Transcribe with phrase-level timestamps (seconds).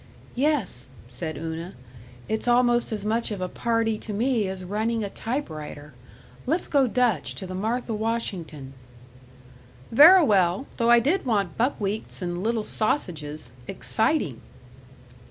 [0.33, 1.75] "Yes," said Una,
[2.27, 5.93] "it's almost as much of a party to me as running a typewriter....
[6.47, 8.73] Let's go Dutch to the Martha Washington."
[9.91, 10.65] "Verra well.
[10.77, 13.53] Though I did want buckwheats and little sausages.
[13.67, 14.41] Exciting!"